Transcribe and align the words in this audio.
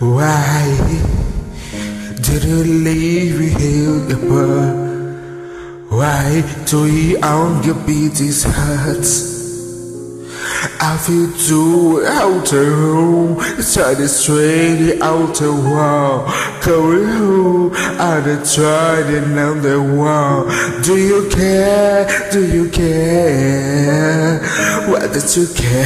Why 0.00 0.78
did 2.22 2.44
you 2.44 2.64
leave 2.64 3.38
me 3.38 3.50
here? 3.50 4.00
Why 5.90 6.42
do 6.64 6.86
you 6.86 7.18
own 7.22 7.62
your 7.62 7.74
beating 7.84 8.32
hearts? 8.42 9.39
I 10.82 10.96
feel 10.96 11.30
too 11.36 12.02
outer 12.06 12.74
home, 12.74 13.38
inside 13.58 13.98
the 13.98 14.08
straight 14.08 14.98
outer 15.02 15.52
wall. 15.52 16.24
Going 16.64 17.06
home, 17.06 17.72
I 17.74 18.22
tried 18.22 19.12
it 19.12 19.24
on 19.38 19.60
the 19.60 19.78
wall. 19.78 20.46
Do 20.82 20.96
you 20.96 21.28
care? 21.28 22.08
Do 22.32 22.46
you 22.46 22.70
care? 22.70 24.40
Why 24.88 25.00
don't 25.00 25.36
you 25.36 25.48
care? 25.54 25.84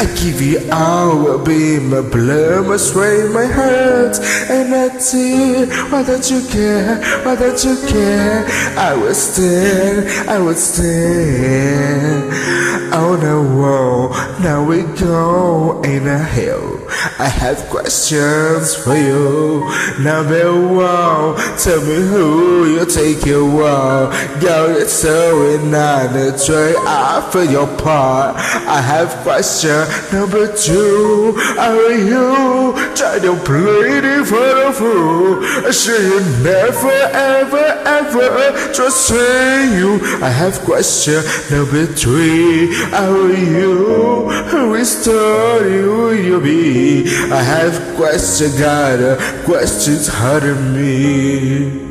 I 0.00 0.06
give 0.16 0.40
you 0.40 0.70
all, 0.72 1.36
be 1.44 1.78
my 1.78 2.00
blood, 2.00 2.66
my 2.66 2.78
strength, 2.78 3.34
my 3.34 3.44
heart, 3.44 4.18
and 4.48 4.74
I 4.74 4.88
tear. 4.96 5.66
Why 5.90 6.02
don't 6.02 6.30
you 6.30 6.40
care? 6.48 6.96
Why 7.26 7.36
don't 7.36 7.62
you 7.62 7.76
care? 7.86 8.46
I 8.78 8.94
will 8.94 9.14
stand, 9.14 10.30
I 10.30 10.38
will 10.38 10.54
stand 10.54 12.69
Oh, 12.92 13.16
the 13.16 13.40
wall. 13.56 14.10
Now 14.42 14.64
we 14.64 14.82
go 14.98 15.80
in 15.82 16.06
a 16.08 16.18
hill. 16.24 16.80
I 17.18 17.28
have 17.28 17.58
questions 17.70 18.74
for 18.74 18.96
you. 18.96 19.64
Number 20.00 20.50
one, 20.74 21.36
tell 21.58 21.80
me 21.82 21.96
who 22.08 22.74
you 22.74 22.84
take 22.86 23.24
your 23.24 23.44
walk. 23.44 24.12
Girl, 24.40 24.74
it's 24.76 24.92
so 24.92 25.46
in 25.54 25.70
the 25.70 26.42
tray. 26.44 26.74
I 26.78 27.28
for 27.30 27.44
your 27.44 27.68
part. 27.78 28.36
I 28.66 28.80
have 28.80 29.10
question 29.22 29.86
number 30.12 30.52
two. 30.56 31.34
Are 31.58 31.92
you 31.92 32.74
trying 32.96 33.22
to 33.22 33.36
play 33.44 34.00
the 34.00 34.24
for 34.26 34.50
the 34.58 34.72
fool? 34.72 35.72
Say 35.72 36.02
you 36.06 36.20
never, 36.42 36.90
ever, 37.14 37.69
ever 38.14 38.72
trust 38.72 39.10
you. 39.10 40.00
I 40.22 40.30
have 40.30 40.60
question 40.60 41.22
number 41.50 41.86
three. 41.86 42.74
Are 42.92 43.32
you 43.32 44.30
who 44.50 44.74
is 44.74 45.02
story 45.02 45.82
will 45.82 46.14
you 46.14 46.40
be? 46.40 47.08
I 47.30 47.42
have 47.42 47.96
questions, 47.96 48.58
God, 48.58 49.18
questions 49.44 50.08
hurting 50.08 50.74
me. 50.74 51.90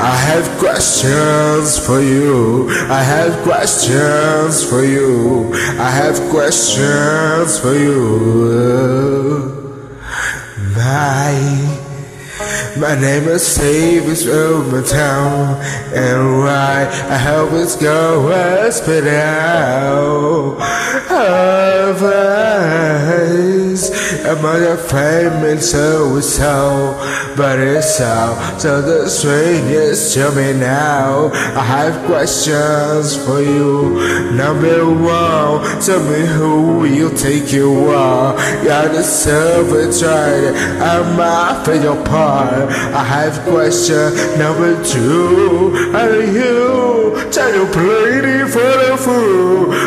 I 0.00 0.16
have 0.16 0.46
questions 0.58 1.78
for 1.78 2.00
you. 2.00 2.68
I 2.90 3.02
have 3.02 3.42
questions 3.42 4.62
for 4.68 4.84
you. 4.84 5.54
I 5.78 5.90
have 5.90 6.20
questions 6.30 7.58
for 7.58 7.74
you. 7.74 9.54
My 10.76 11.83
my 12.76 12.98
name 13.00 13.28
is 13.28 13.46
Savings 13.46 14.24
from 14.24 14.72
my 14.72 14.82
town, 14.82 15.60
and 15.94 16.38
why 16.38 16.88
I 17.08 17.16
help 17.16 17.52
us 17.52 17.76
out 19.06 20.58
of 21.10 22.02
eyes. 22.02 23.90
Advice, 24.24 24.38
am 24.38 24.46
I 24.46 24.58
a 24.58 24.76
famous 24.76 25.70
so 25.70 26.20
so, 26.20 27.34
but 27.36 27.58
it's 27.58 27.98
so 27.98 28.56
so 28.58 28.80
the 28.82 29.08
strangest 29.08 30.14
to 30.14 30.30
me 30.32 30.58
now. 30.58 31.30
I 31.32 31.64
have 31.64 32.06
questions 32.06 33.16
for 33.24 33.40
you. 33.40 34.32
Number 34.32 34.84
one, 34.84 35.80
tell 35.80 36.02
me 36.10 36.26
who 36.26 36.78
will 36.78 37.14
take 37.16 37.52
you 37.52 37.94
on. 37.94 38.36
You're 38.64 38.88
the 38.88 39.04
tried, 39.98 40.54
I'm 40.80 41.20
off 41.20 41.64
for 41.64 41.74
your 41.74 42.02
part. 42.04 42.70
I 42.94 43.04
have 43.04 43.40
question 43.46 44.14
number 44.38 44.82
two. 44.84 45.92
Are 45.94 46.22
you 46.22 47.30
trying 47.30 47.54
to 47.54 47.66
play 47.72 48.03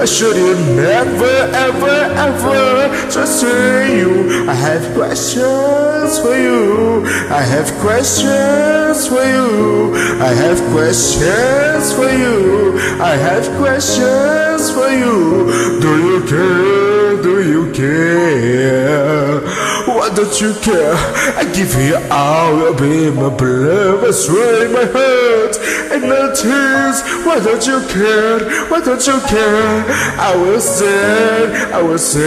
I 0.00 0.06
should 0.06 0.34
you 0.34 0.54
never, 0.76 1.36
ever, 1.52 1.98
ever 2.26 2.88
trust 3.10 3.42
you. 3.42 4.48
I 4.48 4.54
have 4.54 4.94
questions 4.94 6.18
for 6.20 6.34
you. 6.34 7.04
I 7.28 7.42
have 7.42 7.70
questions 7.84 9.06
for 9.06 9.22
you. 9.22 9.94
I 10.22 10.32
have 10.32 10.58
questions 10.72 11.92
for 11.92 12.10
you. 12.10 12.78
I 12.98 13.14
have 13.14 13.44
questions 13.58 14.70
for 14.72 14.88
you. 14.88 15.52
Do 15.84 15.92
you 16.08 16.20
care? 16.24 17.22
Do 17.22 17.34
you 17.46 17.70
care? 17.72 19.40
Why 19.86 20.08
don't 20.14 20.40
you 20.40 20.54
care? 20.62 20.94
I 21.36 21.44
give 21.52 21.74
you 21.74 21.96
all, 22.10 22.72
be 22.72 23.10
my 23.10 23.28
blood, 23.28 24.02
my 24.02 24.10
strength, 24.12 24.72
my 24.72 24.86
heart, 24.96 25.54
and 25.90 26.02
my 26.02 26.32
tears. 26.32 27.02
Why 27.26 27.38
don't 27.40 27.66
you 27.66 27.80
care? 27.88 28.38
Why 28.70 28.80
don't 28.80 29.04
you 29.06 29.20
care? 29.26 29.84
I 30.18 30.34
will 30.36 30.60
say, 30.60 31.72
I 31.72 31.82
will 31.82 31.98
say, 31.98 32.20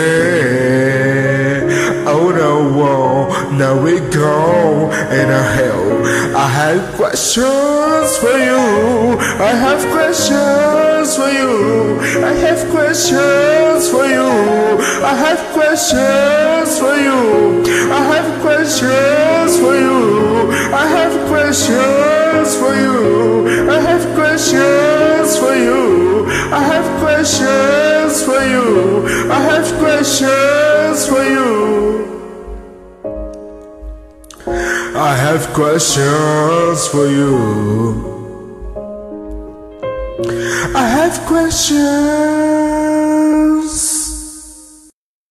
oh 2.06 2.32
no, 2.32 2.72
whoa, 2.78 3.30
now 3.58 3.82
we 3.82 4.00
go 4.12 4.92
in 5.20 5.30
a 5.30 5.44
hell. 5.56 6.04
I 6.36 6.48
have 6.48 6.96
questions 6.96 8.18
for 8.18 8.38
you. 8.50 9.18
I 9.50 9.54
have 9.66 9.82
questions 9.96 11.16
for 11.16 11.32
you. 11.32 12.00
I 12.24 12.34
have 12.46 12.70
questions 12.72 13.90
for 13.90 14.06
you. 14.06 14.32
I 15.12 15.14
have 15.26 15.42
questions 15.54 16.80
for 16.80 16.96
you. 16.98 17.64
I 17.92 18.02
have 18.14 18.42
questions 18.42 19.58
for 19.60 19.76
you. 19.76 20.52
I 20.74 20.86
have 20.88 21.14
questions 21.30 21.93
for 22.64 22.76
you. 22.86 23.70
I 23.76 23.80
have 23.90 24.04
questions 24.20 25.30
for 25.42 25.56
you. 25.68 25.82
I 26.60 26.62
have 26.74 26.88
questions 27.04 28.14
for 28.28 28.42
you. 28.54 28.68
I 29.38 29.40
have 29.52 29.68
questions 29.84 30.98
for 31.12 31.24
you. 31.36 31.50
I 35.10 35.14
have 35.26 35.44
questions 35.60 36.88
for 36.94 37.08
you. 37.18 37.34
I 40.84 40.86
have 40.98 41.16
questions. 41.32 42.73